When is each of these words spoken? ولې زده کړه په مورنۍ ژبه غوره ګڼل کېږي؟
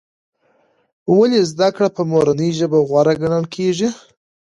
ولې 1.17 1.39
زده 1.51 1.67
کړه 1.75 1.89
په 1.95 2.01
مورنۍ 2.11 2.49
ژبه 2.59 2.79
غوره 2.87 3.13
ګڼل 3.21 3.45
کېږي؟ 3.55 3.89